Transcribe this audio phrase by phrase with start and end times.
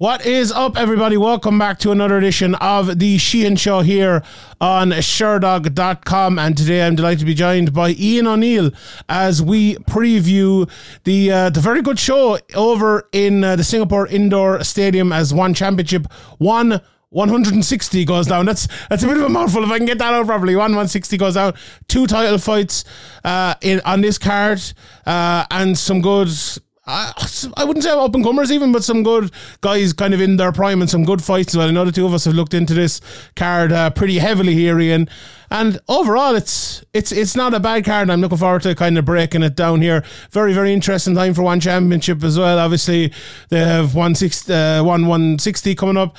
[0.00, 1.18] What is up, everybody?
[1.18, 4.22] Welcome back to another edition of the Sheehan Show here
[4.58, 6.38] on Sherdog.com.
[6.38, 8.70] And today I'm delighted to be joined by Ian O'Neill
[9.10, 10.70] as we preview
[11.04, 15.52] the uh, the very good show over in uh, the Singapore Indoor Stadium as one
[15.52, 16.80] championship, one
[17.10, 18.46] 160 goes down.
[18.46, 20.56] That's that's a bit of a mouthful if I can get that out properly.
[20.56, 21.52] One 160 goes down.
[21.88, 22.86] Two title fights
[23.22, 24.62] uh, in on this card
[25.04, 26.30] uh, and some good
[26.86, 27.12] I,
[27.56, 29.30] I wouldn't say up and comers even, but some good
[29.60, 31.54] guys kind of in their prime and some good fights.
[31.54, 33.00] Well, I know the two of us have looked into this
[33.36, 35.08] card uh, pretty heavily here, Ian.
[35.50, 38.08] And overall, it's it's it's not a bad card.
[38.08, 40.04] I'm looking forward to kind of breaking it down here.
[40.30, 42.58] Very very interesting time for one championship as well.
[42.58, 43.12] Obviously,
[43.50, 46.16] they have one six uh, one one sixty coming up.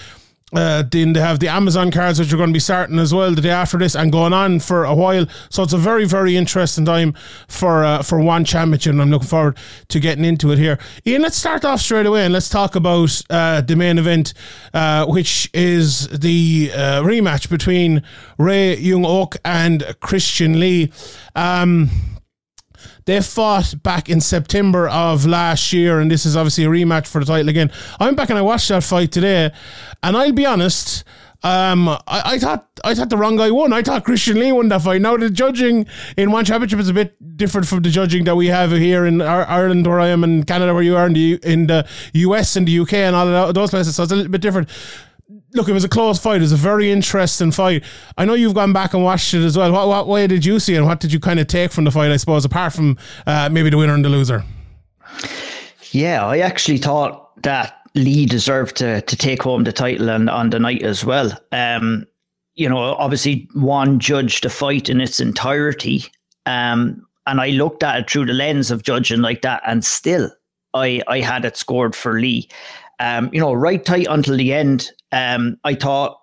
[0.53, 3.33] Uh, then they have the Amazon cards, which are going to be starting as well
[3.33, 5.25] the day after this and going on for a while.
[5.49, 7.13] So it's a very, very interesting time
[7.47, 8.91] for uh, for one championship.
[8.91, 10.77] And I'm looking forward to getting into it here.
[11.07, 14.33] Ian, let's start off straight away and let's talk about uh, the main event,
[14.73, 18.03] uh, which is the uh, rematch between
[18.37, 20.91] Rae Yoon Ok and Christian Lee.
[21.35, 21.89] Um,
[23.05, 27.19] they fought back in September of last year, and this is obviously a rematch for
[27.19, 27.71] the title again.
[27.99, 29.51] I went back and I watched that fight today,
[30.03, 31.03] and I'll be honest.
[31.43, 33.73] Um, I, I, thought I thought the wrong guy won.
[33.73, 35.01] I thought Christian Lee won that fight.
[35.01, 38.47] Now the judging in one championship is a bit different from the judging that we
[38.47, 41.65] have here in Ireland, where I am, and Canada, where you are, in the in
[41.65, 43.95] the US and the UK and all of those places.
[43.95, 44.69] So it's a little bit different
[45.53, 46.37] look, it was a close fight.
[46.37, 47.83] It was a very interesting fight.
[48.17, 49.71] I know you've gone back and watched it as well.
[49.71, 51.91] What, what way did you see and what did you kind of take from the
[51.91, 54.43] fight, I suppose, apart from uh, maybe the winner and the loser?
[55.91, 60.49] Yeah, I actually thought that Lee deserved to to take home the title and on
[60.49, 61.37] the night as well.
[61.51, 62.07] Um,
[62.55, 66.05] you know, obviously one judged the fight in its entirety.
[66.45, 70.31] Um, and I looked at it through the lens of judging like that, and still
[70.73, 72.49] I I had it scored for Lee.
[73.01, 74.91] Um, you know, right tight until the end.
[75.11, 76.19] Um, I thought,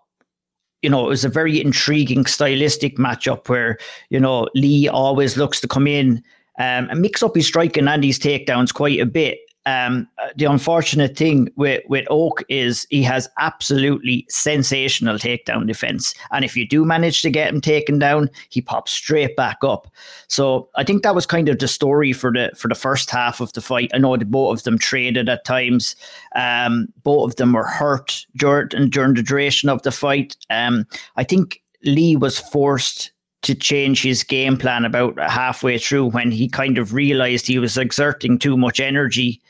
[0.80, 3.78] you know, it was a very intriguing stylistic matchup where,
[4.10, 6.22] you know, Lee always looks to come in
[6.60, 9.40] um, and mix up his striking and his takedowns quite a bit.
[9.68, 16.14] Um, the unfortunate thing with, with Ok is he has absolutely sensational takedown defense.
[16.30, 19.86] And if you do manage to get him taken down, he pops straight back up.
[20.26, 23.42] So I think that was kind of the story for the for the first half
[23.42, 23.90] of the fight.
[23.92, 25.96] I know that both of them traded at times.
[26.34, 30.34] Um, both of them were hurt during, during the duration of the fight.
[30.48, 30.86] Um,
[31.16, 33.10] I think Lee was forced
[33.42, 37.76] to change his game plan about halfway through when he kind of realized he was
[37.76, 39.42] exerting too much energy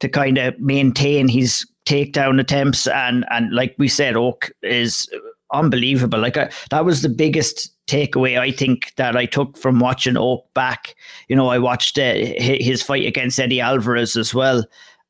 [0.00, 2.86] to kind of maintain his takedown attempts.
[2.86, 5.08] And and like we said, Ok is
[5.52, 6.18] unbelievable.
[6.18, 10.46] Like I, that was the biggest takeaway I think that I took from watching Ok
[10.54, 10.94] back.
[11.28, 14.64] You know, I watched uh, his fight against Eddie Alvarez as well.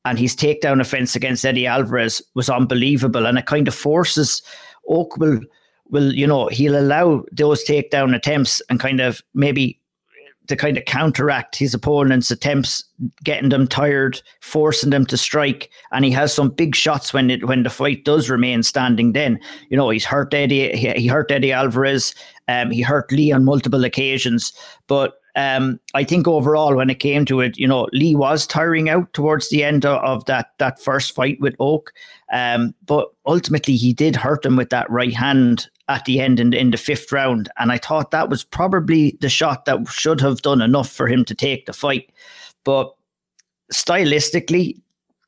[0.05, 3.25] And his takedown offense against Eddie Alvarez was unbelievable.
[3.25, 4.41] And it kind of forces
[4.87, 5.39] Ok will
[5.89, 9.79] will, you know, he'll allow those takedown attempts and kind of maybe
[10.49, 12.83] to kind of counteract his opponent's attempts,
[13.23, 15.69] getting them tired, forcing them to strike.
[15.91, 19.13] And he has some big shots when it when the fight does remain standing.
[19.13, 19.39] Then
[19.69, 20.75] you know he's hurt Eddie.
[20.75, 22.13] He, he hurt Eddie Alvarez.
[22.47, 24.51] Um, he hurt Lee on multiple occasions.
[24.87, 28.89] But um, I think overall, when it came to it, you know, Lee was tiring
[28.89, 31.91] out towards the end of, of that that first fight with Ok,
[32.31, 36.53] Um, but ultimately, he did hurt him with that right hand at the end in,
[36.53, 37.49] in the fifth round.
[37.57, 41.25] And I thought that was probably the shot that should have done enough for him
[41.25, 42.11] to take the fight.
[42.63, 42.93] But
[43.73, 44.79] stylistically,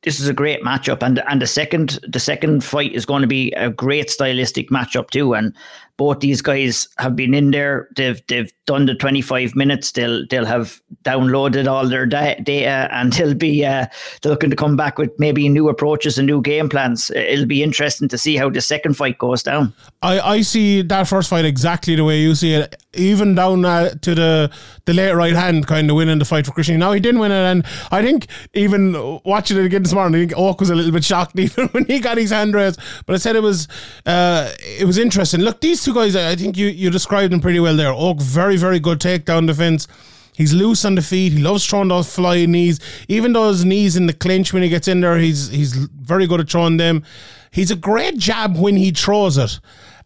[0.03, 3.28] this is a great matchup, and and the second the second fight is going to
[3.28, 5.33] be a great stylistic matchup too.
[5.33, 5.56] And
[6.01, 7.88] both these guys have been in there.
[7.95, 9.91] They've they've done the 25 minutes.
[9.91, 13.85] They'll they'll have downloaded all their da- data and they'll be uh,
[14.22, 17.12] they're looking to come back with maybe new approaches and new game plans.
[17.12, 19.75] It'll be interesting to see how the second fight goes down.
[20.01, 23.89] I, I see that first fight exactly the way you see it, even down uh,
[24.01, 24.51] to the
[24.85, 26.79] the late right hand kind of winning the fight for Christian.
[26.79, 28.25] Now he didn't win it, and I think
[28.56, 31.68] even watching it again this morning, I think Ok was a little bit shocked even
[31.68, 32.79] when he got his hand raised.
[33.06, 33.68] But I said it was
[34.07, 35.42] uh, it was interesting.
[35.42, 37.91] Look, these two two guys, I think you, you described them pretty well there.
[37.91, 39.88] Ok, very, very good takedown defense.
[40.33, 41.33] He's loose on the feet.
[41.33, 42.79] He loves throwing those flying knees.
[43.07, 46.25] Even though his knees in the clinch when he gets in there, he's he's very
[46.25, 47.03] good at throwing them.
[47.51, 49.59] He's a great jab when he throws it.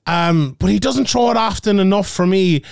[0.07, 2.63] Um, but he doesn't throw it often enough for me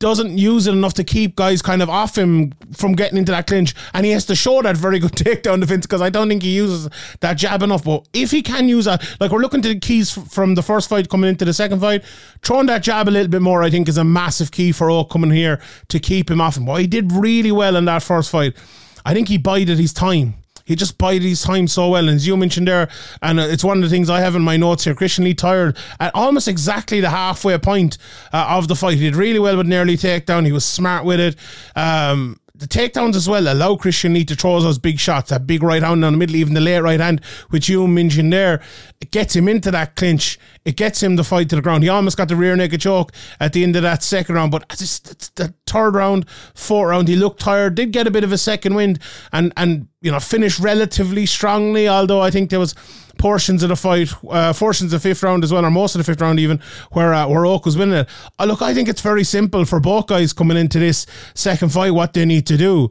[0.00, 3.46] doesn't use it enough to keep guys kind of off him from getting into that
[3.46, 3.74] clinch.
[3.94, 6.56] And he has to show that very good takedown defense because I don't think he
[6.56, 6.88] uses
[7.20, 7.84] that jab enough.
[7.84, 10.88] But if he can use that, like we're looking to the keys from the first
[10.88, 12.02] fight coming into the second fight,
[12.42, 15.10] throwing that jab a little bit more, I think, is a massive key for Ok
[15.12, 16.64] coming here to keep him off him.
[16.64, 18.56] But he did really well in that first fight.
[19.04, 20.39] I think he bided his time
[20.70, 22.08] he just bided his time so well.
[22.08, 22.88] And as you mentioned there,
[23.22, 24.94] and it's one of the things I have in my notes here.
[24.94, 27.98] Christian Lee tired at almost exactly the halfway point
[28.32, 28.96] uh, of the fight.
[28.96, 30.46] He did really well with nearly takedown.
[30.46, 31.34] He was smart with it.
[31.74, 35.62] Um, the takedowns as well allow Christian Lee to throw those big shots, that big
[35.62, 38.60] right hand down the middle, even the late right hand, which you mentioned there.
[39.00, 40.38] It gets him into that clinch.
[40.66, 41.82] It gets him the fight to the ground.
[41.82, 44.68] He almost got the rear naked choke at the end of that second round, but
[44.68, 47.76] just the third round, fourth round, he looked tired.
[47.76, 48.98] Did get a bit of a second wind,
[49.32, 51.88] and and you know finished relatively strongly.
[51.88, 52.74] Although I think there was
[53.20, 55.98] portions of the fight, uh, portions of the fifth round as well, or most of
[55.98, 56.58] the fifth round even,
[56.92, 58.08] where uh, where Ok was winning it.
[58.38, 61.92] Uh, look, I think it's very simple for both guys coming into this second fight
[61.92, 62.90] what they need to do.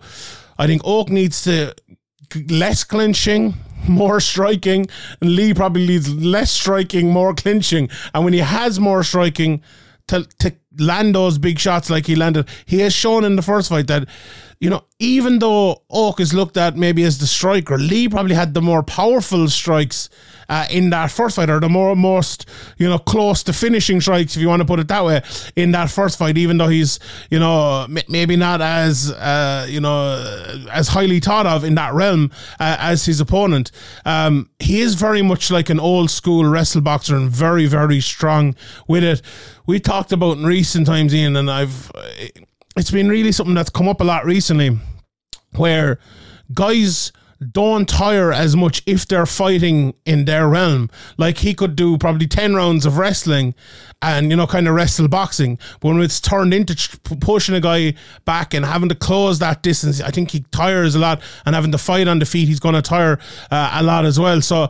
[0.57, 1.73] I think Ok needs to
[2.49, 3.55] less clinching,
[3.87, 4.87] more striking,
[5.19, 7.89] and Lee probably needs less striking, more clinching.
[8.13, 9.63] And when he has more striking,
[10.07, 13.69] to to land those big shots like he landed, he has shown in the first
[13.69, 14.07] fight that
[14.59, 18.53] you know, even though Ok is looked at maybe as the striker, Lee probably had
[18.53, 20.09] the more powerful strikes
[20.49, 22.45] uh, in that first fight, or the more most
[22.77, 25.21] you know close to finishing strikes, if you want to put it that way,
[25.55, 26.37] in that first fight.
[26.37, 26.99] Even though he's
[27.31, 31.93] you know m- maybe not as uh, you know as highly thought of in that
[31.93, 32.29] realm
[32.59, 33.71] uh, as his opponent,
[34.03, 38.55] um, he is very much like an old school wrestle boxer and very very strong
[38.89, 39.21] with it.
[39.65, 41.91] We talked about in recent times, Ian, and I've
[42.77, 44.77] it's been really something that's come up a lot recently
[45.55, 45.99] where
[46.53, 47.11] guys
[47.51, 50.89] don't tire as much if they're fighting in their realm.
[51.17, 53.55] Like he could do probably 10 rounds of wrestling
[54.01, 55.57] and, you know, kind of wrestle boxing.
[55.79, 56.75] But when it's turned into
[57.21, 57.93] pushing a guy
[58.25, 61.71] back and having to close that distance, I think he tires a lot and having
[61.71, 63.19] to fight on the feet, he's going to tire
[63.51, 64.41] uh, a lot as well.
[64.41, 64.69] So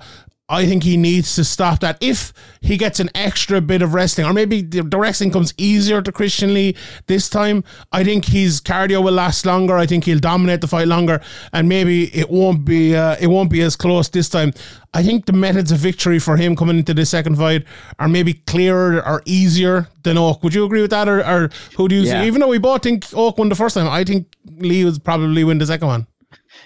[0.49, 1.97] I think he needs to stop that.
[2.01, 6.01] If he gets an extra bit of wrestling, or maybe the, the, wrestling comes easier
[6.01, 6.75] to Christian Lee
[7.05, 9.77] this time, I think his cardio will last longer.
[9.77, 11.21] I think he'll dominate the fight longer,
[11.53, 14.53] and maybe it won't be uh, it won't be as close this time.
[14.91, 17.63] I think the methods of victory for him coming into the second fight
[17.99, 20.39] are maybe clearer or easier than Ok.
[20.41, 22.21] Would you agree with that, or, or who do you yeah.
[22.21, 22.27] see?
[22.27, 24.25] Even though we both think Ok won the first time, I think
[24.57, 26.07] Lee would probably win the second one.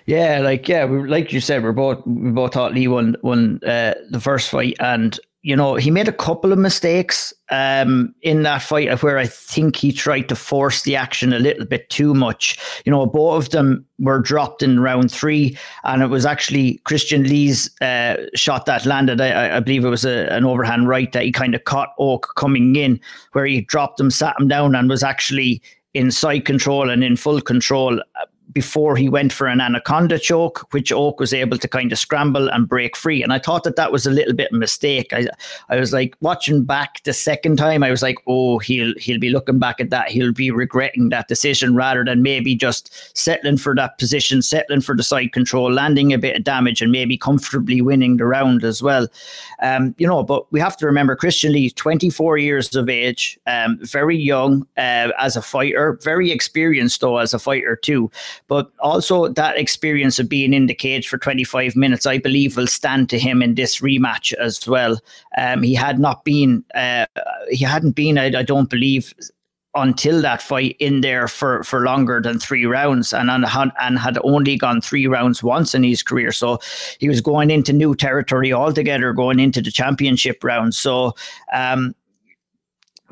[0.06, 3.60] Yeah, like yeah, we, like you said, we're both we both thought Lee won won
[3.66, 8.44] uh, the first fight, and you know he made a couple of mistakes um, in
[8.44, 12.14] that fight where I think he tried to force the action a little bit too
[12.14, 12.60] much.
[12.86, 17.24] You know, both of them were dropped in round three, and it was actually Christian
[17.24, 19.22] Lee's uh, shot that landed.
[19.22, 22.28] I, I believe it was a, an overhand right that he kind of caught Ok
[22.36, 23.00] coming in,
[23.32, 25.62] where he dropped him, sat him down, and was actually
[25.94, 28.02] in side control and in full control
[28.52, 32.50] before he went for an anaconda choke, which Ok was able to kind of scramble
[32.50, 33.24] and break free.
[33.24, 35.14] And I thought that that was a little bit of a mistake.
[35.14, 35.28] I,
[35.70, 37.84] I was like watching back the second time.
[37.84, 40.10] I was like, oh, he'll he'll be looking back at that.
[40.10, 44.96] He'll be regretting that decision rather than maybe just settling for that position, settling for
[44.96, 48.82] the side control, landing a bit of damage, and maybe comfortably winning the round as
[48.82, 49.08] well.
[49.62, 53.80] Um, you know, but we have to remember Christian Lee, 24 years of age, um,
[53.82, 58.12] very young uh, as a fighter, very experienced though as a fighter too.
[58.48, 62.68] But also that experience of being in the cage for 25 minutes, I believe, will
[62.68, 65.00] stand to him in this rematch as well.
[65.38, 67.06] Um, he had not been, uh,
[67.50, 69.14] he hadn't been, I, I don't believe,
[69.76, 74.20] until that fight in there for, for longer than three rounds and, had, and had
[74.24, 76.32] only gone three rounds once in his career.
[76.32, 76.60] So
[77.00, 80.76] he was going into new territory altogether, going into the championship round.
[80.76, 81.16] So
[81.54, 81.96] um,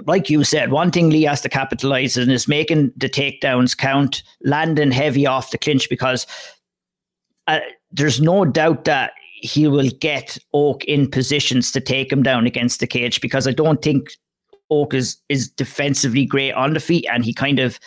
[0.06, 4.24] like you said, one thing Lee has to capitalize on is making the takedowns count,
[4.44, 6.26] landing heavy off the clinch because
[7.48, 7.60] uh,
[7.92, 12.80] there's no doubt that he will get Ok in positions to take him down against
[12.80, 14.12] the cage because I don't think
[14.70, 17.80] Ok is is defensively great on the feet and he kind of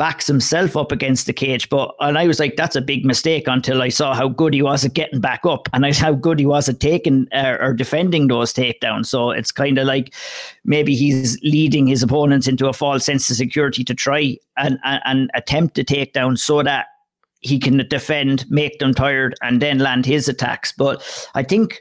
[0.00, 1.68] backs himself up against the cage.
[1.68, 4.62] But and I was like, that's a big mistake until I saw how good he
[4.62, 8.26] was at getting back up and how good he was at taking uh, or defending
[8.26, 9.06] those takedowns.
[9.06, 10.14] So it's kind of like
[10.64, 15.02] maybe he's leading his opponents into a false sense of security to try and, and,
[15.04, 16.86] and attempt to take down so that
[17.40, 20.72] he can defend, make them tired, and then land his attacks.
[20.72, 21.02] But
[21.34, 21.78] I think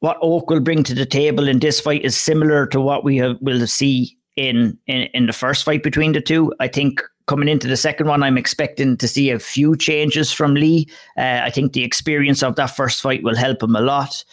[0.00, 3.16] what Ok will bring to the table in this fight is similar to what we
[3.16, 6.52] have, will see in, in in the first fight between the two.
[6.60, 10.54] I think coming into the second one, I'm expecting to see a few changes from
[10.54, 10.88] Lee.
[11.18, 14.24] Uh, I think the experience of that first fight will help him a lot.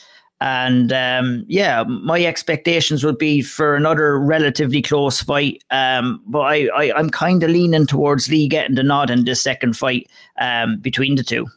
[0.42, 5.64] And um, yeah, my expectations would be for another relatively close fight.
[5.72, 9.42] Um, but I, I, am kind of leaning towards Lee getting the nod in this
[9.42, 10.10] second fight
[10.42, 11.48] um, between the two.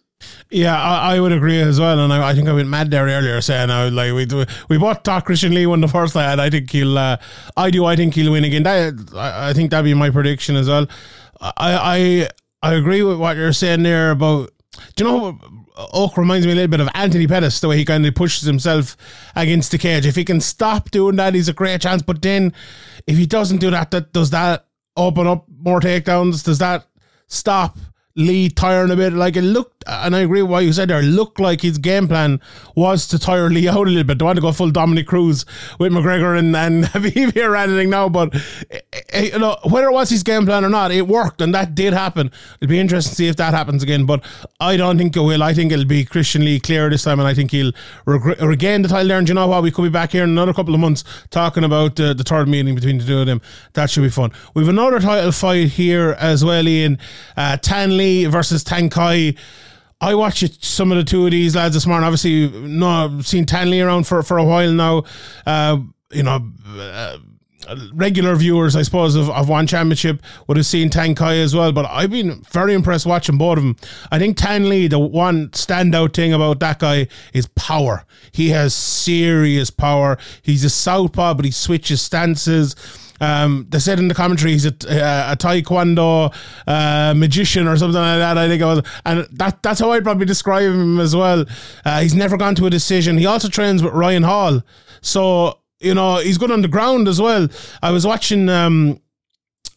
[0.50, 3.04] Yeah, I, I, would agree as well, and I, I, think I went mad there
[3.04, 6.32] earlier saying I would like we we both thought Christian Lee won the first fight.
[6.32, 6.96] and I think he'll.
[6.96, 7.18] Uh,
[7.56, 7.85] I do.
[7.85, 8.62] I think he'll win again.
[8.62, 10.87] That I, I think that'd be my prediction as well.
[11.40, 12.28] I
[12.62, 14.50] I I agree with what you're saying there about
[14.94, 15.38] do you know
[15.76, 18.46] Ok reminds me a little bit of Anthony Pettis, the way he kind of pushes
[18.46, 18.96] himself
[19.35, 20.06] against the cage.
[20.06, 22.00] If he can stop doing that, he's a great chance.
[22.02, 22.54] But then,
[23.06, 26.42] if he doesn't do that, that does that open up more takedowns?
[26.42, 26.87] Does that
[27.26, 27.76] stop
[28.16, 29.12] Lee tiring a bit.
[29.12, 31.02] Like it looked, and I agree with what you said there.
[31.02, 32.40] Looked like his game plan
[32.75, 34.18] was to tire Lee out a little bit.
[34.18, 35.44] Don't want to go full Dominick Cruz
[35.78, 38.35] with McGregor and and Khabib or anything now, but
[38.70, 38.80] eh,
[39.11, 41.75] eh, you know whether it was his game plan or not, it worked, and that
[41.75, 42.30] did happen.
[42.61, 44.06] It'll be interesting to see if that happens again.
[44.06, 44.25] But
[44.61, 45.42] I don't think it will.
[45.42, 47.73] I think it'll be Christian Lee clear this time, and I think he'll
[48.06, 49.18] reg- regain the title there.
[49.18, 49.62] And you know what?
[49.62, 52.49] We could be back here in another couple of months talking about uh, the third
[52.49, 53.40] meeting between the two of them.
[53.75, 54.32] That should be fun.
[54.54, 56.99] We've another title fight here as well, Ian.
[57.37, 57.96] Uh, Thanh
[58.26, 59.34] Versus Tang Kai.
[60.00, 62.04] I watched some of the two of these lads this morning.
[62.04, 65.04] Obviously, no, I've seen Thanh Le around for, for a while now.
[65.46, 65.78] Uh,
[66.12, 67.16] you know, uh,
[67.94, 71.72] regular viewers, I suppose, of, of one championship would have seen Tang Kai as well.
[71.72, 73.76] But I've been very impressed watching both of them.
[74.10, 78.04] I think Thanh Le, the one standout thing about that guy is power.
[78.32, 80.18] He has serious power.
[80.42, 82.76] He's a southpaw, but he switches stances
[83.20, 86.35] um, they said in the commentary he's a, uh, a taekwondo
[86.66, 88.38] uh, magician or something like that.
[88.38, 91.44] I think it was, and that that's how I'd probably describe him as well.
[91.85, 93.18] Uh, he's never gone to a decision.
[93.18, 94.62] He also trains with Ryan Hall,
[95.00, 97.49] so you know he's good on the ground as well.
[97.82, 98.49] I was watching.
[98.49, 99.00] Um,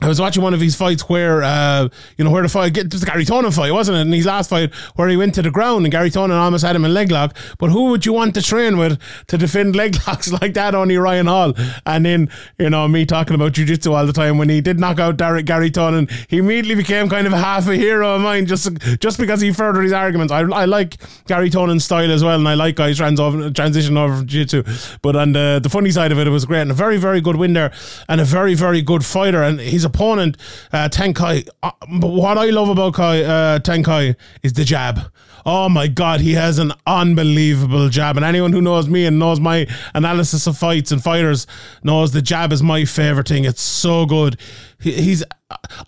[0.01, 2.89] I was watching one of his fights where, uh, you know, where the fight, it
[2.89, 4.01] was the Garry Tonon fight, wasn't it?
[4.01, 6.74] In his last fight, where he went to the ground and Garry Tonon almost had
[6.74, 7.36] him in leg lock.
[7.58, 10.74] But who would you want to train with to defend leg locks like that?
[10.74, 11.53] Only Ryan Hall.
[11.86, 14.38] And then, you know, me talking about jiu-jitsu all the time.
[14.38, 17.75] When he did knock out Derek Garry Tonon, he immediately became kind of half a
[17.75, 18.70] hero of mine just
[19.01, 20.32] just because he furthered his arguments.
[20.32, 20.96] I, I like
[21.27, 23.20] Garry Tonon's style as well, and I like guys trans
[23.53, 24.63] transition over from jiu-jitsu.
[25.01, 27.20] But on the, the funny side of it, it was great and a very, very
[27.20, 27.74] good win there
[28.08, 29.44] and a very, very good fighter.
[29.44, 30.38] And he's a opponent,
[30.72, 31.43] uh, Tang Kai.
[31.62, 35.12] Uh, what I love about Kai, uh, Tang Kai is the jab.
[35.46, 38.17] Oh my God, he has an unbelievable jab.
[38.17, 41.48] And anyone who knows me and knows my analysis of fights and fighters
[41.84, 43.46] knows the jab is my favorite thing.
[43.46, 44.39] It's so good.
[44.79, 45.24] He, he's,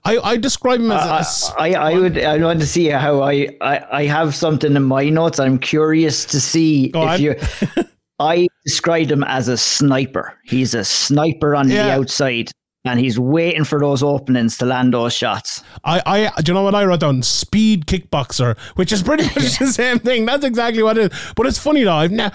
[0.03, 1.49] I, I describe him as.
[1.49, 4.83] Uh, I, I would, I want to see how I, I, I have something in
[4.83, 5.39] my notes.
[5.39, 7.35] I'm curious to see Go if you.
[8.19, 10.37] I described him as a sniper.
[10.43, 11.85] He's a sniper on yeah.
[11.85, 12.51] the outside
[12.83, 15.63] and he's waiting for those openings to land those shots.
[15.83, 16.01] I,
[16.35, 17.21] I, do you know what I wrote down?
[17.21, 20.25] Speed kickboxer, which is pretty much the same thing.
[20.25, 21.33] That's exactly what it is.
[21.35, 21.93] But it's funny though.
[21.93, 22.31] I've now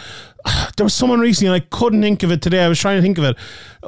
[0.77, 2.65] there was someone recently, and I couldn't think of it today.
[2.65, 3.37] I was trying to think of it,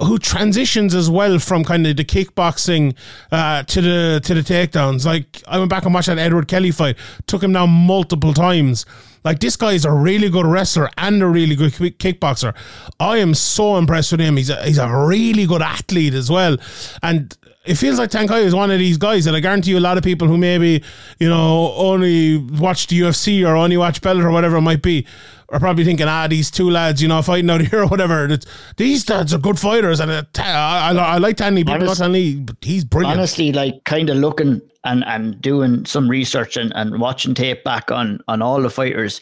[0.04, 2.96] who transitions as well from kind of the kickboxing
[3.30, 5.04] uh, to the to the takedowns.
[5.04, 6.96] Like I went back and watched that Edward Kelly fight.
[7.26, 8.86] Took him down multiple times.
[9.24, 12.54] Like this guy is a really good wrestler and a really good kickboxer.
[13.00, 14.36] I am so impressed with him.
[14.36, 16.56] He's a, he's a really good athlete as well,
[17.02, 19.78] and it feels like Tang Kai is one of these guys that I guarantee you
[19.78, 20.82] a lot of people who maybe
[21.18, 25.06] you know only watch the UFC or only watch Bellator or whatever it might be
[25.50, 28.28] are probably thinking, ah, these two lads, you know, fighting out here or whatever.
[28.76, 31.64] These lads are good fighters, and it, I, I, I, like Thanh Le.
[31.64, 33.18] People Honest, Thanh Le, but he's brilliant.
[33.18, 37.90] Honestly, like kind of looking and and doing some research and, and watching tape back
[37.90, 39.20] on on all the fighters.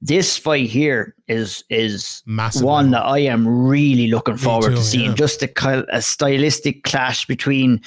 [0.00, 4.82] This fight here is is Massive one that I am really looking forward too, to
[4.82, 5.10] seeing.
[5.10, 5.16] Yeah.
[5.16, 7.80] Just a, a stylistic clash between.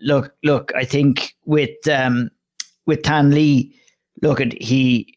[0.00, 0.72] Look, look.
[0.74, 2.30] I think with um
[2.84, 3.70] with Thanh Le,
[4.20, 5.16] look at he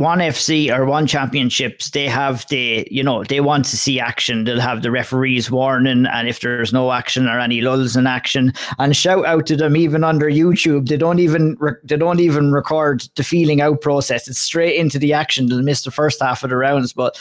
[0.00, 4.44] one FC or one championships, they have the, you know, they want to see action.
[4.44, 8.54] They'll have the referees warning, and if there's no action or any lulls in action,
[8.78, 10.88] and shout out to them even under YouTube.
[10.88, 14.26] They don't even they don't even record the feeling out process.
[14.26, 15.48] It's straight into the action.
[15.48, 17.20] They'll miss the first half of the rounds, but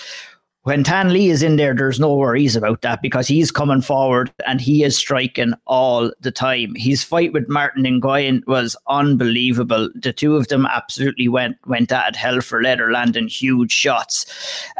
[0.69, 4.31] when Thanh Le is in there, there's no worries about that because he's coming forward
[4.45, 6.75] and he is striking all the time.
[6.75, 9.89] His fight with Martin Nguyen was unbelievable.
[9.95, 14.27] The two of them absolutely went went at hell for leather, landing huge shots.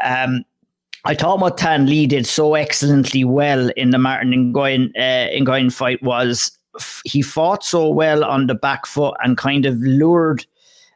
[0.04, 0.44] Um,
[1.04, 5.72] I thought what Thanh Le did so excellently well in the Martin Nguyen, uh, Nguyen
[5.72, 6.56] fight was
[7.04, 10.46] he fought so well on the back foot and kind of lured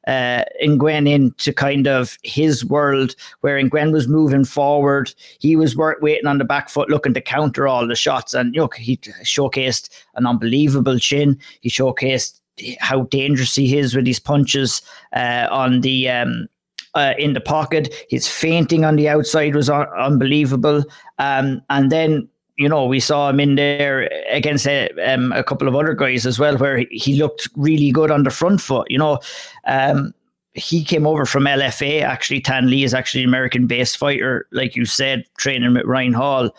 [0.06, 5.14] uh, Nguyen into kind of his world, where Nguyen was moving forward.
[5.38, 8.34] He was waiting on the back foot, looking to counter all the shots.
[8.34, 11.38] And look, he showcased an unbelievable chin.
[11.60, 12.40] He showcased
[12.78, 14.82] how dangerous he is with his punches
[15.14, 16.48] uh, on the um,
[16.94, 17.92] uh, in the pocket.
[18.08, 20.84] His feinting on the outside was un- unbelievable.
[21.18, 25.66] Um, and then you know, we saw him in there against a, um, a couple
[25.66, 28.88] of other guys as well, where he looked really good on the front foot.
[28.90, 29.18] You know,
[29.66, 30.14] um,
[30.52, 32.02] he came over from LFA.
[32.02, 36.50] Actually, Thanh Le is actually an American-based fighter, like you said, training with Ryan Hall.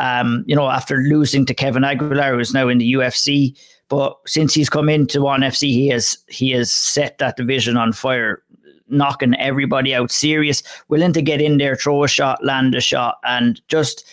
[0.00, 3.56] Um, you know, after losing to Kevin Aguilar, who's now in the UFC,
[3.88, 7.92] but since he's come into ONE FC, he has he has set that division on
[7.92, 8.42] fire
[8.88, 13.18] knocking everybody out serious, willing to get in there, throw a shot, land a shot,
[13.24, 14.04] and just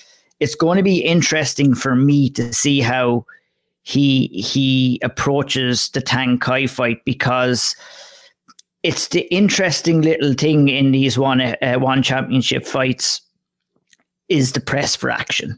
[0.41, 3.25] it's going to be interesting for me to see how
[3.83, 7.75] he he approaches the Tang Kai fight because
[8.83, 13.21] it's the interesting little thing in these one uh, one championship fights
[14.29, 15.57] is the press for action.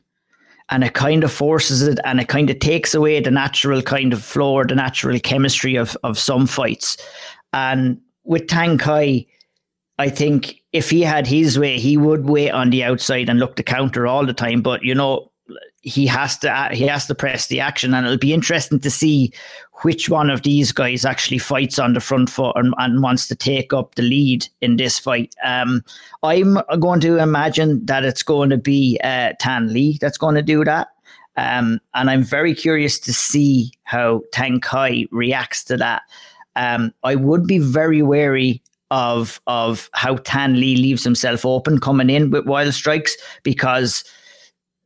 [0.69, 4.11] And it kind of forces it and it kind of takes away the natural kind
[4.11, 6.97] of flow or the natural chemistry of of some fights.
[7.53, 9.25] And with Tang Kai
[9.99, 13.55] I think if he had his way he would wait on the outside and look
[13.57, 15.31] to counter all the time but you know
[15.83, 19.33] he has to he has to press the action, and it'll be interesting to see
[19.81, 23.35] which one of these guys actually fights on the front foot and, and wants to
[23.35, 25.35] take up the lead in this fight.
[25.43, 25.83] Um,
[26.23, 30.41] I'm going to imagine that it's going to be uh, Thanh Le that's going to
[30.41, 30.87] do that.
[31.35, 36.03] Um, and I'm very curious to see how Tang Kai reacts to that.
[36.55, 38.61] Um, I would be very wary
[38.93, 44.03] of of how Thanh Le leaves himself open coming in with wild strikes because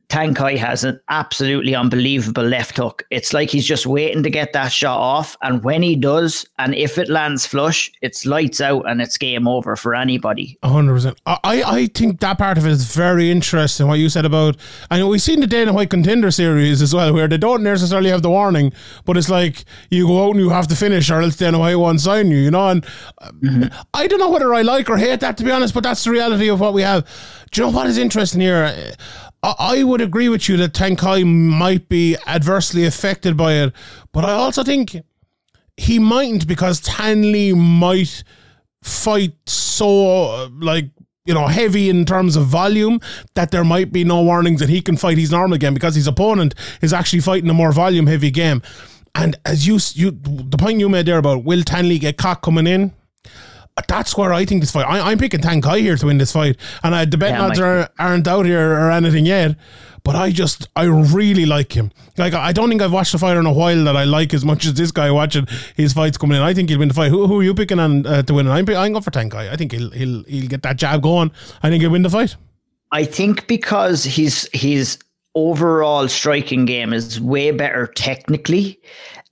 [0.08, 3.04] Tang Kai has an absolutely unbelievable left hook.
[3.10, 5.36] It's like he's just waiting to get that shot off.
[5.42, 9.46] And when he does, and if it lands flush, it's lights out and it's game
[9.46, 10.58] over for anybody.
[10.62, 11.14] 100%.
[11.26, 14.56] I, I think that part of it is very interesting, what you said about.
[14.90, 18.08] I know we've seen the Dana White contender series as well, where they don't necessarily
[18.08, 18.72] have the warning,
[19.04, 21.76] but it's like you go out and you have to finish, or else Dana White
[21.76, 22.68] won't sign you, you know?
[22.68, 22.82] And
[23.20, 23.64] mm-hmm.
[23.92, 26.12] I don't know whether I like or hate that, to be honest, but that's the
[26.12, 27.06] reality of what we have.
[27.50, 28.94] Do you know what is interesting here?
[29.42, 33.72] I would agree with you that Tang Kai might be adversely affected by it,
[34.12, 34.96] but I also think
[35.76, 38.24] he mightn't because Thanh Le might
[38.82, 40.90] fight so like
[41.24, 43.00] you know heavy in terms of volume
[43.34, 46.06] that there might be no warnings that he can fight his normal game because his
[46.06, 48.62] opponent is actually fighting a more volume heavy game.
[49.14, 52.42] And as you you the point you made there about will Thanh Le get caught
[52.42, 52.92] coming in?
[53.86, 54.86] That's where I think this fight.
[54.86, 57.42] I, am picking Tang Kai here to win this fight, and I, the bet yeah,
[57.44, 59.56] odds are, aren't out here or anything yet.
[60.04, 61.90] But I just, I really like him.
[62.16, 64.42] Like, I don't think I've watched a fight in a while that I like as
[64.42, 66.42] much as this guy watching his fights coming in.
[66.42, 67.10] I think he'll win the fight.
[67.10, 68.48] Who, who are you picking on uh, to win?
[68.48, 69.50] I'm, I'm going for Tang Kai.
[69.50, 71.30] I think he'll, he'll, he'll get that jab going.
[71.62, 72.36] I think he'll win the fight.
[72.90, 74.98] I think because his his
[75.34, 78.80] overall striking game is way better technically.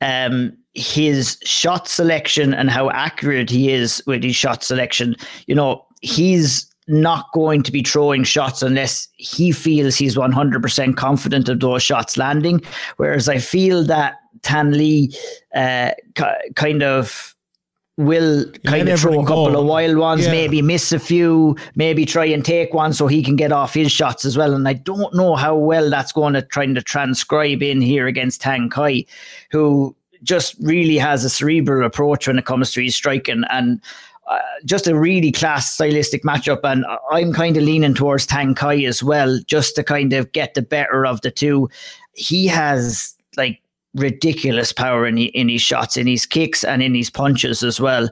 [0.01, 5.85] Um, his shot selection and how accurate he is with his shot selection, you know,
[6.03, 11.83] he's not going to be throwing shots unless he feels he's 100% confident of those
[11.83, 12.61] shots landing.
[12.99, 15.09] Whereas I feel that Thanh Le
[15.59, 15.93] uh,
[16.55, 17.35] kind of
[17.97, 19.61] will kind of throw a couple go.
[19.61, 20.31] of wild ones, yeah.
[20.31, 23.91] maybe miss a few, maybe try and take one so he can get off his
[23.91, 24.53] shots as well.
[24.53, 28.43] And I don't know how well that's going to try to transcribe in here against
[28.43, 29.07] Tang Kai,
[29.51, 33.81] who just really has a cerebral approach when it comes to his striking and
[34.27, 36.61] uh, just a really class stylistic matchup.
[36.65, 40.55] And I'm kind of leaning towards Tang Kai as well, just to kind of get
[40.55, 41.71] the better of the two.
[42.13, 43.61] He has like
[43.95, 48.09] ridiculous power in, in his shots, in his kicks, and in his punches as well.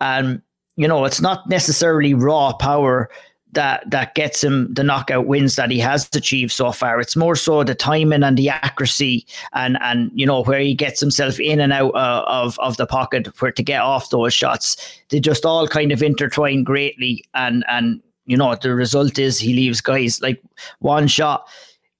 [0.00, 0.40] And,
[0.76, 3.10] you know, it's not necessarily raw power
[3.52, 7.00] that that gets him the knockout wins that he has achieved so far.
[7.00, 11.00] It's more so the timing and the accuracy, and and you know where he gets
[11.00, 14.76] himself in and out uh, of of the pocket where to get off those shots.
[15.08, 19.54] They just all kind of intertwine greatly, and and you know the result is he
[19.54, 20.42] leaves guys like
[20.80, 21.48] one shot.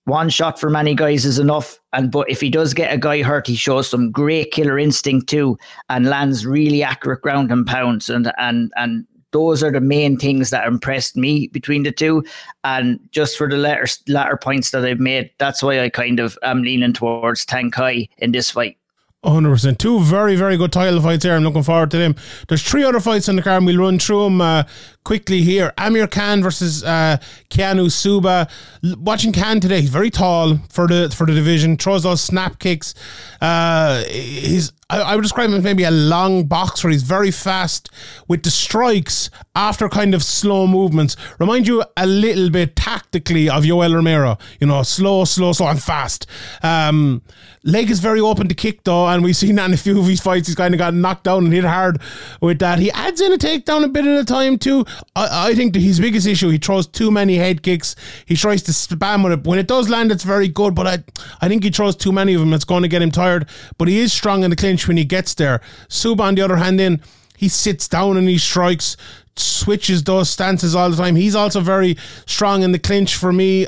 [0.04, 3.22] One shot for many guys is enough, and but if he does get a guy
[3.22, 5.58] hurt, he shows some great killer instinct too,
[5.90, 10.50] and lands really accurate ground and pounds, and and and those are the main things
[10.50, 12.24] that impressed me between the two.
[12.64, 16.38] And just for the latter, latter points that I've made, that's why I kind of
[16.42, 18.76] am leaning towards Tang Kai in this fight.
[19.24, 19.78] 100%.
[19.78, 21.34] Two very, very good title fights here.
[21.34, 22.14] I'm looking forward to them.
[22.46, 24.62] There's three other fights in the card, we'll run through them uh,
[25.08, 25.72] quickly here.
[25.78, 27.16] Amir Khan versus uh,
[27.48, 28.46] Keanu Subba.
[28.84, 32.58] L- watching Khan today, he's very tall for the for the division, throws those snap
[32.58, 32.92] kicks.
[33.40, 36.88] Uh, he's I, I would describe him as maybe a long boxer.
[36.88, 37.90] He's very fast
[38.26, 41.16] with the strikes after kind of slow movements.
[41.38, 44.38] Remind you a little bit tactically of Yoel Romero.
[44.60, 46.26] You know, slow, slow, slow, and fast.
[46.62, 47.22] Um,
[47.64, 50.06] leg is very open to kick though, and we've seen that in a few of
[50.06, 50.48] his fights.
[50.48, 52.00] He's kind of got knocked down and hit hard
[52.40, 52.78] with that.
[52.78, 54.86] He adds in a takedown a bit at a time too.
[55.14, 57.96] I, I think his biggest issue, he throws too many head kicks.
[58.26, 59.46] He tries to spam with it.
[59.46, 60.98] When it does land, it's very good, but I,
[61.40, 62.52] I think he throws too many of them.
[62.52, 63.48] It's going to get him tired.
[63.76, 65.60] But he is strong in the clinch when he gets there.
[65.88, 67.00] Subba, on the other hand, in
[67.38, 68.96] he sits down and he strikes
[69.38, 71.16] switches those stances all the time.
[71.16, 71.96] He's also very
[72.26, 73.66] strong in the clinch for me.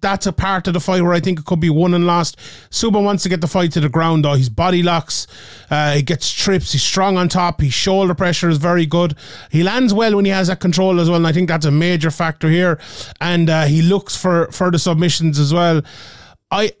[0.00, 2.38] That's a part of the fight where I think it could be won and lost.
[2.70, 4.34] Subba wants to get the fight to the ground though.
[4.34, 5.26] His body locks,
[5.70, 9.14] uh, he gets trips, he's strong on top, his shoulder pressure is very good.
[9.50, 11.70] He lands well when he has that control as well, and I think that's a
[11.70, 12.80] major factor here.
[13.20, 15.82] And uh, he looks for, for the submissions as well.
[16.50, 16.72] I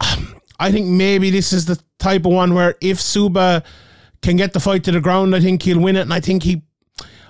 [0.60, 3.64] I think maybe this is the type of one where if Subba
[4.22, 6.42] can get the fight to the ground, I think he'll win it, and I think
[6.42, 6.62] he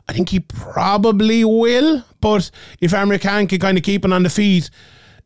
[0.09, 2.05] I think he probably will.
[2.21, 4.71] But if Amir Khan can kind of keep it on the feet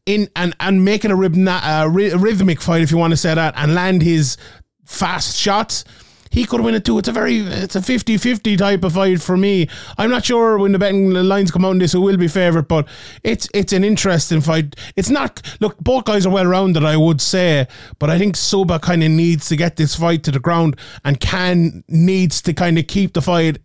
[0.06, 3.34] in and, and make it a, a uh, rhythmic fight, if you want to say
[3.34, 4.36] that, and land his
[4.84, 5.84] fast shots,
[6.32, 6.98] he could win it too.
[6.98, 9.68] It's a very it's a 50-50 type of fight for me.
[9.98, 12.68] I'm not sure when the betting lines come out in this who will be favourite,
[12.68, 12.88] but
[13.22, 14.74] it's it's an interesting fight.
[14.96, 17.68] It's not look, both guys are well rounded, I would say,
[17.98, 21.20] but I think Subba kind of needs to get this fight to the ground and
[21.20, 23.58] Khan needs to kind of keep the fight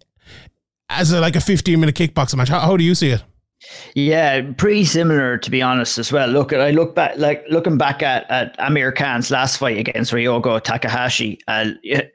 [0.89, 2.49] as a, like a 15 minute kickboxing match.
[2.49, 3.23] How, how do you see it?
[3.95, 6.27] Yeah, pretty similar to be honest as well.
[6.29, 10.61] Look, I look back, like looking back at, at Amir Khan's last fight against Ryogo
[10.61, 11.39] Takahashi.
[11.47, 11.71] Uh,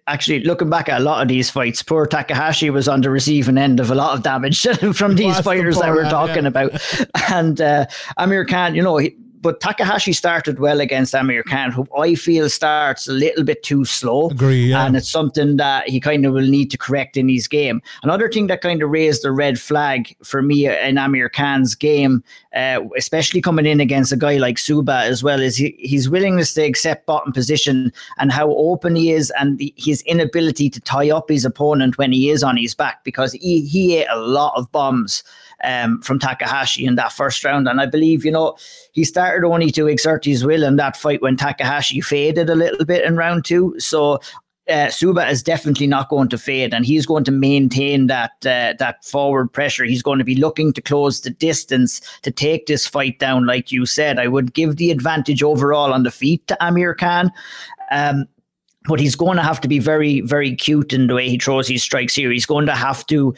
[0.06, 3.58] actually, looking back at a lot of these fights, poor Takahashi was on the receiving
[3.58, 4.62] end of a lot of damage
[4.94, 6.48] from these fighters the that we're talking yeah.
[6.48, 6.72] about.
[7.32, 7.86] And uh,
[8.18, 12.48] Amir Khan, you know, he, but Takahashi started well against Amir Khan, who I feel
[12.48, 14.30] starts a little bit too slow.
[14.30, 14.86] Agree, yeah.
[14.86, 17.82] And it's something that he kind of will need to correct in his game.
[18.04, 22.22] Another thing that kind of raised the red flag for me in Amir Khan's game,
[22.54, 26.54] uh, especially coming in against a guy like Subba as well, is he, his willingness
[26.54, 31.10] to accept bottom position and how open he is and the, his inability to tie
[31.10, 34.52] up his opponent when he is on his back because he, he ate a lot
[34.56, 35.24] of bombs
[35.62, 37.68] um, from Takahashi in that first round.
[37.68, 38.56] And I believe, you know,
[38.92, 42.84] he started only to exert his will in that fight when Takahashi faded a little
[42.84, 43.74] bit in round two.
[43.78, 44.20] So
[44.68, 48.74] uh, Subba is definitely not going to fade, and he's going to maintain that uh,
[48.78, 49.84] that forward pressure.
[49.84, 53.44] He's going to be looking to close the distance to take this fight down.
[53.44, 57.32] Like you said, I would give the advantage overall on the feet to Amir Khan.
[57.90, 58.26] Um,
[58.88, 61.68] but he's going to have to be very, very cute in the way he throws
[61.68, 62.32] his strikes here.
[62.32, 63.34] He's going to have to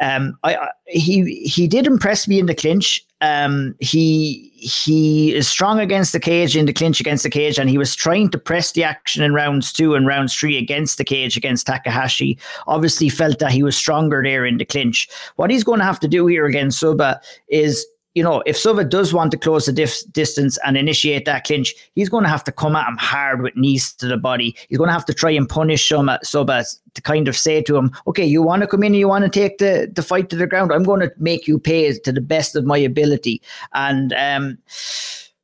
[0.00, 3.04] um, I, I, he he did impress me in the clinch.
[3.20, 7.68] Um, he he is strong against the cage in the clinch against the cage, and
[7.68, 11.04] he was trying to press the action in rounds two and rounds three against the
[11.04, 12.38] cage against Takahashi.
[12.66, 15.08] Obviously, felt that he was stronger there in the clinch.
[15.36, 17.84] What he's going to have to do here against Subba is
[18.18, 21.72] you know, if Subba does want to close the dif- distance and initiate that clinch,
[21.94, 24.56] he's going to have to come at him hard with knees to the body.
[24.68, 27.76] He's going to have to try and punish Subba, Subba to kind of say to
[27.76, 30.30] him, okay, you want to come in and you want to take the, the fight
[30.30, 30.72] to the ground.
[30.72, 33.40] I'm going to make you pay to the best of my ability.
[33.72, 34.58] And, um,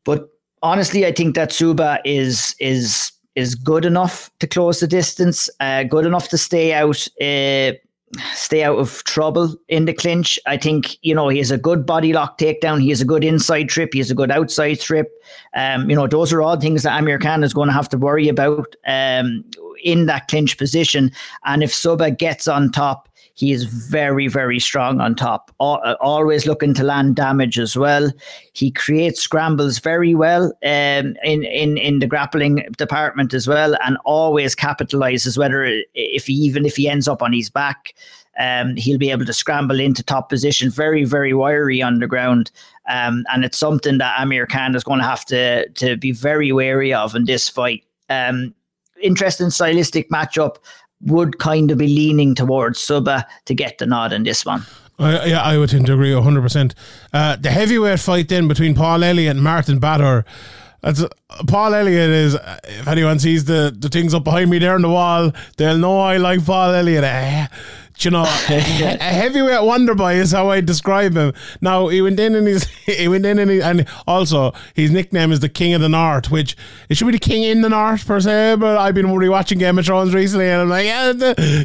[0.03, 0.29] but
[0.61, 5.85] honestly, I think that Subba is, is, is good enough to close the distance, uh,
[5.85, 7.07] good enough to stay out.
[7.21, 7.79] Uh,
[8.35, 10.38] stay out of trouble in the clinch.
[10.46, 12.81] I think, you know, he has a good body lock takedown.
[12.81, 13.90] He has a good inside trip.
[13.92, 15.11] He has a good outside trip.
[15.55, 17.98] Um, you know, those are all things that Amir Khan is going to have to
[17.98, 19.44] worry about um,
[19.83, 21.11] in that clinch position.
[21.44, 26.73] And if Subba gets on top, he is very, very strong on top, always looking
[26.75, 28.12] to land damage as well.
[28.53, 33.99] He creates scrambles very well um, in, in, in the grappling department as well, and
[34.05, 37.94] always capitalizes, whether if he, even if he ends up on his back.
[38.37, 42.51] Um, he'll be able to scramble into top position, very, very wiry on the ground.
[42.88, 46.51] Um, and it's something that Amir Khan is going to have to, to be very
[46.51, 47.85] wary of in this fight.
[48.11, 48.53] Um,
[49.01, 50.57] interesting stylistic matchup
[51.05, 54.62] would kind of be leaning towards Subba to get the nod in this one.
[54.99, 56.75] Uh, yeah, I would tend to agree 100%.
[57.12, 60.25] Uh, the heavyweight fight then between Paul Elliott and Martin Batur.
[60.83, 61.03] That's,
[61.49, 64.90] Paul Elliott is, if anyone sees the, the things up behind me there on the
[64.90, 67.05] wall, they'll know I like Paul Elliott.
[67.05, 67.49] Uh,
[67.98, 71.33] you know, a heavyweight wonder boy is how I describe him.
[71.61, 75.33] Now he went in and he's he went in and he, and also his nickname
[75.33, 76.57] is the King of the North, which
[76.88, 78.57] it should be the King in the North per se.
[78.59, 81.12] But I've been rewatching Game of Thrones recently, and I'm like, yeah,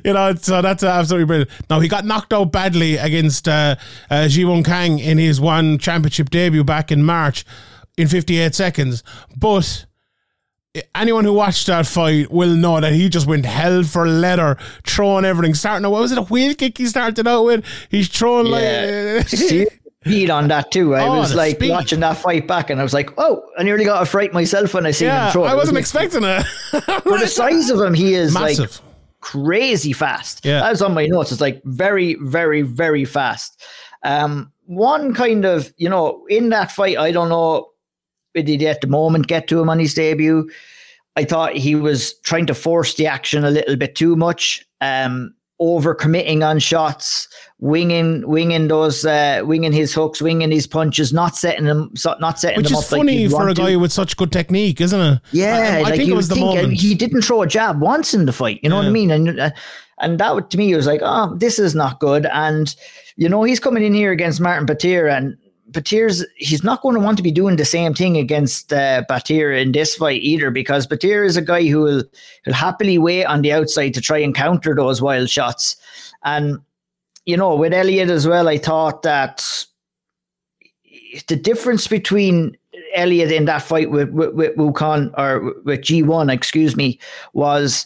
[0.04, 1.52] you know, so that's absolutely brilliant.
[1.70, 3.76] Now he got knocked out badly against uh,
[4.10, 7.46] uh, Ji Won Kang in his one championship debut back in March
[7.98, 9.04] in 58 seconds,
[9.36, 9.86] but
[10.96, 15.26] anyone who watched that fight will know that he just went hell for leather, throwing
[15.26, 15.54] everything.
[15.54, 17.66] Starting, what was it, a wheel kick he started out with?
[17.90, 19.24] He's throwing yeah.
[19.24, 19.68] like.
[20.06, 20.96] speed on that too.
[20.96, 21.72] I oh, was like speed.
[21.72, 24.74] watching that fight back, and I was like, "Oh!" I nearly got a fright myself
[24.74, 25.44] when I seen yeah, him throw.
[25.44, 26.44] I wasn't expecting it.
[27.04, 28.72] For the size of him, he is Massive.
[28.72, 28.82] like
[29.22, 30.46] crazy fast.
[30.46, 31.32] Yeah, that was on my notes.
[31.32, 33.62] It's like very, very, very fast.
[34.04, 37.70] Um, one kind of, you know, in that fight, I don't know
[38.34, 40.50] did he at the moment get to him on his debut?
[41.16, 44.66] I thought he was trying to force the action a little bit too much.
[44.82, 47.28] Um, overcommitting on shots,
[47.60, 52.58] winging, winging those, uh, winging his hooks, winging his punches, not setting them, not setting
[52.58, 53.78] Which them is funny like for a guy to.
[53.78, 55.22] with such good technique, isn't it?
[55.32, 56.74] Yeah, I, I like think it was the uh, moment.
[56.74, 58.62] he didn't throw a jab once in the fight.
[58.64, 59.12] You know what I mean?
[59.12, 59.52] And uh,
[60.00, 62.26] and that to me was like, oh, this is not good.
[62.28, 62.74] And
[63.18, 65.36] you know, he's coming in here against Martin Batur, and
[65.72, 69.60] Batur's he's not going to want to be doing the same thing against uh, Batur
[69.60, 72.04] in this fight either, because Batur is a guy who will
[72.46, 75.76] will happily wait on the outside to try and counter those wild shots.
[76.24, 76.60] And
[77.26, 79.46] you know, with Elliott as well, I thought that
[81.28, 82.58] the difference between
[82.96, 87.00] Elliott in that fight with with, with Wukong or with Ji Won, excuse me,
[87.34, 87.86] was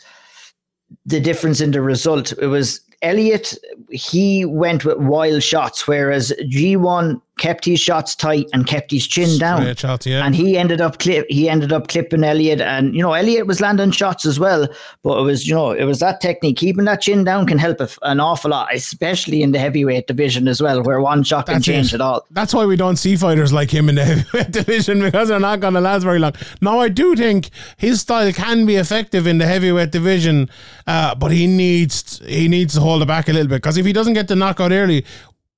[1.06, 2.34] the difference in the result.
[2.42, 3.58] It was Elliott,
[3.90, 9.08] he went with wild shots, whereas Ji Won kept his shots tight and kept his
[9.08, 9.76] chin down.
[9.76, 10.26] Shots, yeah.
[10.26, 13.60] And he ended up clip he ended up clipping Elliott and you know Elliott was
[13.60, 14.68] landing shots as well
[15.02, 17.82] but it was you know it was that technique keeping that chin down can help
[18.04, 21.94] an awful lot especially in the heavyweight division as well where one shot can change
[21.94, 21.96] it.
[21.96, 25.30] it all That's why we don't see fighters like him in the heavyweight division because
[25.30, 26.34] they're not going to last very long.
[26.62, 30.50] Now, I do think his style can be effective in the heavyweight division,
[30.88, 33.86] uh, but he needs he needs to hold it back a little bit because if
[33.86, 35.06] he doesn't get the knockout early.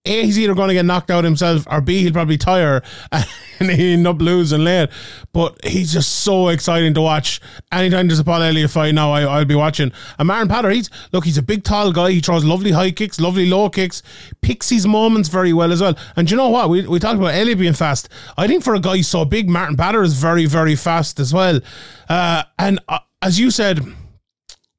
[0.05, 2.83] A, he's either going to get knocked out himself, or B, he'll probably tire
[3.59, 4.89] and he end up losing late.
[5.33, 7.41] But he's just so exciting to watch.
[7.71, 9.91] Anytime there's a Paul Elliott fight now, I, I'll be watching.
[10.19, 12.11] And Martin Batur, he's look, he's a big, tall guy.
[12.11, 14.03] He throws lovely high kicks, lovely low kicks,
[14.41, 15.97] picks his moments very well as well.
[16.15, 16.69] And you know what?
[16.69, 18.09] We, we talked about Elliott being fast.
[18.37, 21.59] I think for a guy so big, Martin Batur is very, very fast as well.
[22.07, 23.79] Uh, and uh, as you said,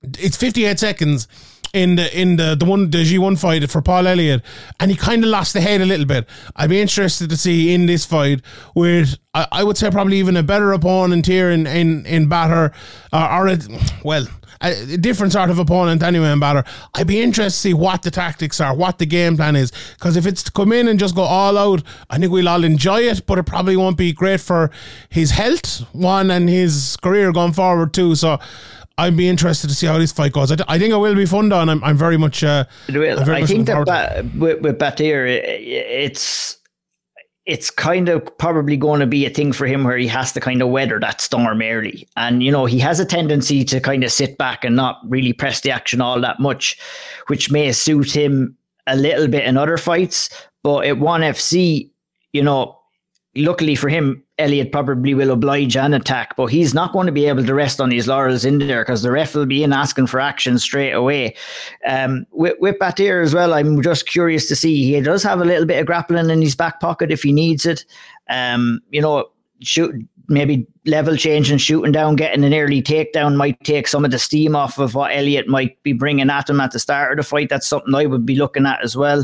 [0.03, 1.27] it's 58 seconds
[1.73, 4.43] in the in the the one the Ji Won fight for Paul Elliott,
[4.81, 6.29] and he kind of lost the head a little bit.
[6.55, 8.43] I'd be interested to see in this fight
[8.75, 12.73] with I, I would say probably even a better opponent here in in in Batur
[13.13, 13.59] uh, or a,
[14.05, 14.27] well.
[14.63, 16.67] A different sort of opponent anyway in Batur.
[16.95, 19.71] I'd be interested to see what the tactics are, what the game plan is.
[19.99, 22.65] Because if it's to come in and just go all out, I think we'll all
[22.65, 24.71] enjoy it, but it probably won't be great for
[25.11, 28.15] his health, one, and his career going forward, too.
[28.15, 28.39] So
[28.99, 30.51] I'd be interested to see how this fight goes.
[30.51, 31.69] I, I think it will be fun, Don.
[31.69, 32.43] I'm, I'm very much.
[32.43, 33.19] Uh, It will.
[33.21, 35.61] I think that ba- with, with Batur, i- i-
[36.05, 36.57] it's
[37.45, 40.41] it's kind of probably going to be a thing for him where he has to
[40.41, 42.09] kind of weather that storm early.
[42.17, 45.33] And, you know, he has a tendency to kind of sit back and not really
[45.33, 46.77] press the action all that much,
[47.29, 48.57] which may suit him
[48.89, 50.29] a little bit in other fights.
[50.65, 51.89] But at one FC,
[52.33, 52.81] you know,
[53.37, 57.27] luckily for him, Elliott probably will oblige and attack, but he's not going to be
[57.27, 60.07] able to rest on his laurels in there because the ref will be in asking
[60.07, 61.35] for action straight away.
[61.87, 64.93] Um, with, with Batur as well, I'm just curious to see.
[64.93, 67.65] He does have a little bit of grappling in his back pocket if he needs
[67.65, 67.87] it.
[68.29, 69.95] Um, you know, shoot
[70.29, 74.19] maybe level change and shooting down, getting an early takedown might take some of the
[74.19, 77.23] steam off of what Elliott might be bringing at him at the start of the
[77.23, 77.49] fight.
[77.49, 79.21] That's something I would be looking at as well.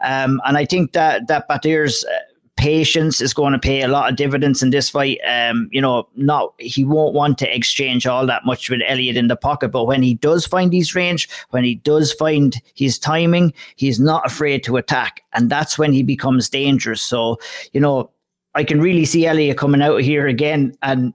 [0.00, 2.18] Um, and I think that that Batur's uh,
[2.58, 5.18] patience is going to pay a lot of dividends in this fight.
[5.26, 9.28] Um, you know, not he won't want to exchange all that much with Elliott in
[9.28, 13.54] the pocket, but when he does find his range, when he does find his timing,
[13.76, 17.00] he's not afraid to attack, and that's when he becomes dangerous.
[17.00, 17.38] So,
[17.72, 18.10] you know,
[18.54, 21.14] I can really see Elliott coming out here again, and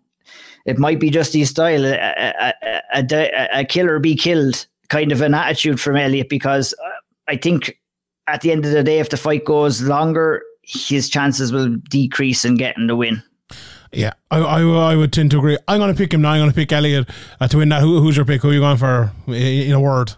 [0.66, 2.54] it might be just his style, a, a,
[2.94, 6.90] a, a, be killed kind of an attitude from Elliott, because uh,
[7.28, 7.78] I think
[8.28, 12.45] at the end of the day, if the fight goes longer, his chances will decrease
[12.45, 13.21] in getting the win.
[13.91, 15.58] Yeah, I, I, I would tend to agree.
[15.67, 16.32] I'm going to pick him now.
[16.32, 17.08] I'm going to pick Elliott
[17.39, 17.82] uh, to win that.
[17.82, 18.41] Who, who's your pick?
[18.41, 20.13] Who are you going for in a word?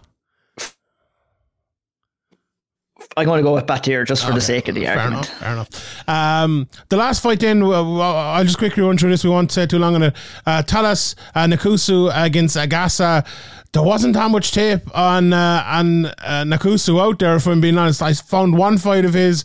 [3.18, 5.26] I'm going to go with Batur just for the sake of the Fair argument.
[5.26, 5.38] enough.
[5.38, 6.08] Fair enough.
[6.08, 9.24] Um, the last fight, then, uh, I'll just quickly run through this.
[9.24, 10.16] We won't say too long on it.
[10.44, 13.26] Uh, Thales uh, Nakassu against Agasa.
[13.72, 17.78] There wasn't that much tape on uh, on uh, Nakassu out there, if I'm being
[17.78, 18.02] honest.
[18.02, 19.44] I found one fight of his,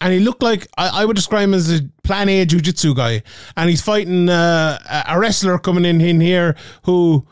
[0.00, 2.94] and he looked like I, I would describe him as a plan A jiu jitsu
[2.94, 3.22] guy.
[3.56, 7.26] And he's fighting uh, a wrestler coming in, in here who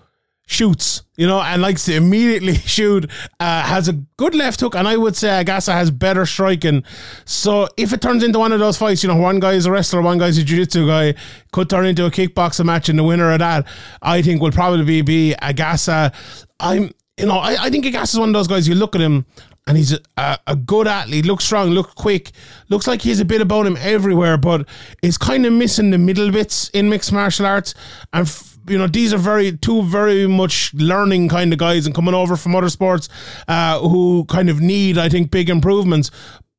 [0.48, 4.86] shoots, you know, and likes to immediately shoot, uh, has a good left hook, and
[4.86, 6.84] I would say Agasa has better striking.
[7.24, 9.72] So if it turns into one of those fights, you know, one guy is a
[9.72, 11.14] wrestler, one guy's a jiu-jitsu guy,
[11.52, 13.66] could turn into a kickboxing match, and the winner of that,
[14.02, 16.14] I think, will probably be Agasa.
[16.60, 19.00] I'm, you know, I, I think Agasa is one of those guys, you look at
[19.00, 19.26] him,
[19.66, 22.30] and he's a, a good athlete, looks strong, looks quick,
[22.68, 24.68] looks like he has a bit about him everywhere, but
[25.02, 27.74] is kind of missing the middle bits in mixed martial arts.
[28.12, 31.94] And, f- you know, these are very, two very much learning kind of guys and
[31.94, 33.08] coming over from other sports
[33.48, 36.10] uh, who kind of need, I think, big improvements.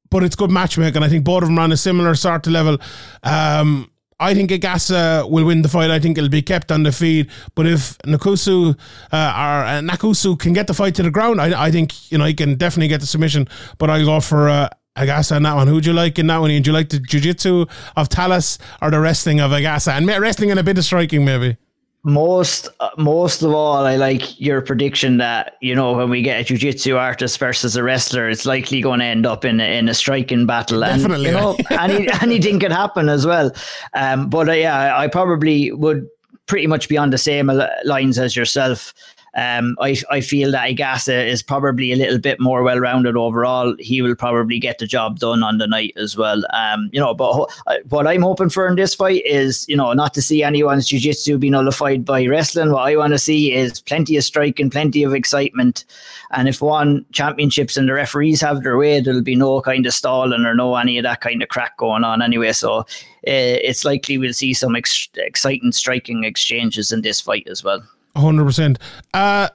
[0.10, 1.04] But it's good matchmaking.
[1.04, 2.78] I think both of them are on a similar sort of level.
[3.24, 5.92] Um, I think Agasa will win the fight.
[5.92, 7.30] I think it'll be kept on the feed.
[7.54, 11.66] But if Nakassu uh, or uh, Nakassu can get the fight to the ground, I,
[11.66, 13.48] I think you know he can definitely get the submission.
[13.78, 15.68] But I'll go for uh, Agasa on that one.
[15.68, 16.50] Who'd you like in that one?
[16.50, 19.92] Do you like the jiu-jitsu of Thales or the wrestling of Agasa?
[19.96, 21.58] And wrestling and a bit of striking, maybe.
[22.08, 26.40] Most, uh, most of all, I like your prediction that you know when we get
[26.40, 29.90] a jiu-jitsu artist versus a wrestler, it's likely going to end up in a, in
[29.90, 30.80] a striking battle.
[30.80, 33.52] Definitely, and, you know, any, anything could happen as well.
[33.94, 36.08] Um, but uh, yeah, I probably would
[36.46, 37.52] pretty much be on the same
[37.84, 38.94] lines as yourself.
[39.38, 43.76] Um, I, I feel that Agasa is probably a little bit more well rounded overall.
[43.78, 46.42] He will probably get the job done on the night as well.
[46.54, 47.48] Um, you know, but ho-
[47.90, 51.38] what I'm hoping for in this fight is, you know, not to see anyone's jiu-jitsu
[51.38, 52.72] be nullified by wrestling.
[52.72, 55.86] What I want to see is plenty of striking, plenty of excitement.
[56.32, 59.94] And if one championships and the referees have their way, there'll be no kind of
[59.94, 62.54] stalling or no any of that kind of crack going on anyway.
[62.54, 62.86] So uh,
[63.24, 67.84] it's likely we'll see some ex- exciting striking exchanges in this fight as well.
[68.18, 68.80] Hundred uh, percent.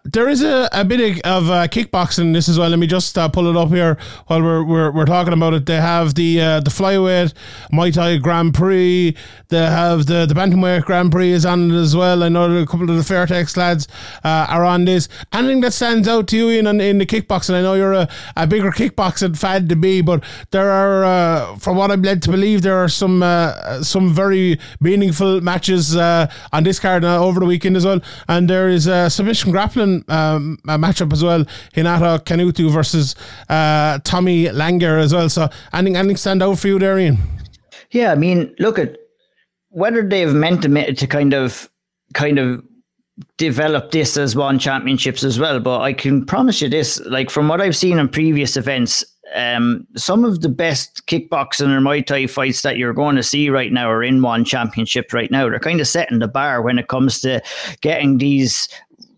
[0.04, 2.70] There is a, a bit of uh, kickboxing this as well.
[2.70, 3.98] Let me just uh, pull it up here
[4.28, 5.66] while we're, we're, we're talking about it.
[5.66, 7.34] They have the uh, the flyweight
[7.72, 9.16] Muay Thai Grand Prix.
[9.48, 12.22] They have the the bantamweight Grand Prix is on it as well.
[12.22, 13.88] I know a couple of the Fairtex lads
[14.22, 15.08] uh, are on this.
[15.32, 17.54] Anything that stands out to you in in the kickboxing?
[17.54, 20.22] I know you're a, a bigger kickboxing fan to be, but
[20.52, 23.22] there are, uh, from what I'm led to believe, there are some
[23.82, 28.86] some very meaningful matches on this card over the weekend as well, and there is
[28.86, 31.44] a submission grappling um, a matchup as well.
[31.74, 33.14] Hinata Kanutu versus
[33.48, 35.28] uh, Tommy Langer as well.
[35.28, 37.18] So anything, anything stand out for you, Darian?
[37.90, 38.98] Yeah, I mean, look at
[39.70, 41.70] whether they've meant to, to kind of
[42.14, 42.62] kind of
[43.38, 45.60] develop this as one championships as well.
[45.60, 49.04] But I can promise you this, like from what I've seen in previous events,
[49.34, 53.50] um, some of the best kickboxing or Muay Thai fights that you're going to see
[53.50, 55.48] right now are in one championship right now.
[55.48, 57.42] They're kind of setting the bar when it comes to
[57.80, 58.68] getting these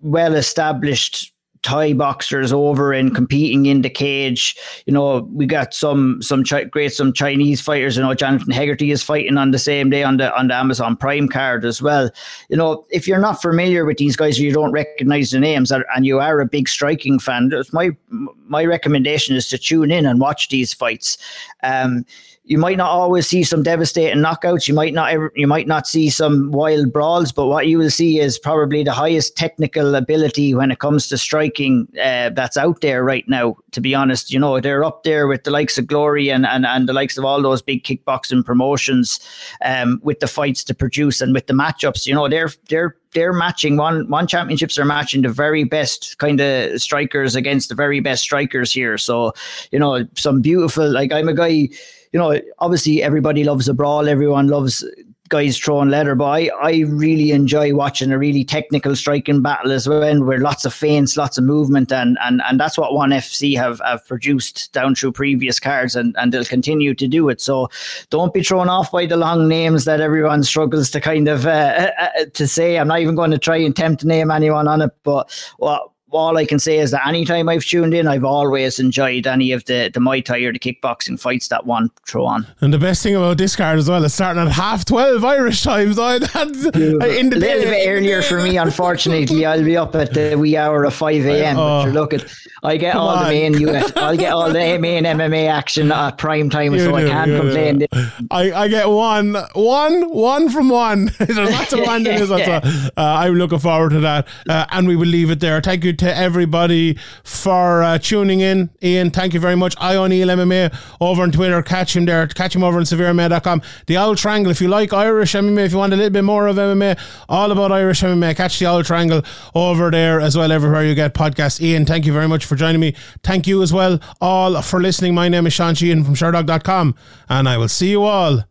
[0.02, 1.33] well established
[1.64, 4.54] Thai boxers over and competing in the cage.
[4.86, 7.96] You know, we got some some chi- great some Chinese fighters.
[7.96, 10.96] You know, Jonathan Haggerty is fighting on the same day on the on the Amazon
[10.96, 12.10] Prime card as well.
[12.48, 15.72] You know, if you're not familiar with these guys or you don't recognize the names
[15.72, 20.20] and you are a big striking fan, my my recommendation is to tune in and
[20.20, 21.18] watch these fights.
[21.62, 22.04] Um,
[22.46, 24.68] you might not always see some devastating knockouts.
[24.68, 27.90] You might not ever, you might not see some wild brawls, but what you will
[27.90, 32.82] see is probably the highest technical ability when it comes to striking uh, that's out
[32.82, 33.56] there right now.
[33.72, 36.66] To be honest, you know they're up there with the likes of Glory and and,
[36.66, 39.20] and the likes of all those big kickboxing promotions,
[39.64, 42.06] um, with the fights to produce and with the matchups.
[42.06, 46.40] You know they're they're they're matching one one championships are matching the very best kind
[46.40, 48.98] of strikers against the very best strikers here.
[48.98, 49.32] So
[49.70, 51.70] you know some beautiful like I'm a guy
[52.14, 54.84] you know, obviously everybody loves a brawl, everyone loves
[55.30, 59.88] guys throwing leather, but I, I really enjoy watching a really technical striking battle as
[59.88, 63.56] well, where lots of feints, lots of movement, and and and that's what One FC
[63.56, 67.40] have have produced down through previous cards, and and they'll continue to do it.
[67.40, 67.68] So
[68.10, 71.50] don't be thrown off by the long names that everyone struggles to kind of uh,
[71.50, 72.78] uh, uh to say.
[72.78, 75.93] I'm not even going to try and attempt to name anyone on it, but well
[76.14, 79.64] all I can say is that anytime I've tuned in, I've always enjoyed any of
[79.64, 82.46] the, the Muay Thai or the kickboxing fights that one throw on.
[82.60, 85.62] And the best thing about this card as well is starting at half 12 Irish
[85.62, 85.98] times.
[85.98, 89.44] in the a little bit earlier for me, unfortunately.
[89.44, 91.58] I'll be up at the wee hour of 5 a.m.
[91.58, 92.24] Oh, look at,
[92.62, 93.24] I get all on.
[93.24, 96.90] the main US, I'll get all the main MMA action at prime time, you so
[96.90, 97.78] do, I can't complain.
[97.78, 97.86] Do.
[98.30, 101.06] I, I get one, one, one from one.
[101.18, 102.40] There's lots of one in this one.
[102.42, 104.28] Uh, I'm looking forward to that.
[104.48, 105.60] Uh, and we will leave it there.
[105.60, 108.70] Thank you to everybody for uh, tuning in.
[108.82, 109.74] Ian, thank you very much.
[109.78, 111.62] I O'Neill MMA over on Twitter.
[111.62, 112.26] Catch him there.
[112.26, 113.62] Catch him over on severemma.com.
[113.86, 114.50] The Owl Triangle.
[114.50, 117.50] If you like Irish MMA, if you want a little bit more of MMA, all
[117.50, 119.22] about Irish MMA, catch the Owl Triangle
[119.54, 121.60] over there as well, everywhere you get podcasts.
[121.60, 122.94] Ian, thank you very much for joining me.
[123.22, 125.14] Thank you as well, all for listening.
[125.14, 126.94] My name is Sean Sheehan from Sherdog.com,
[127.28, 128.44] and I will see you all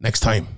[0.00, 0.53] next time.